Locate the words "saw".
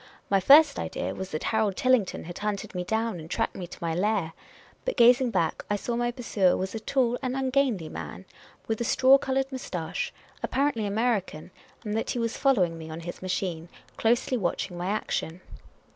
5.75-5.95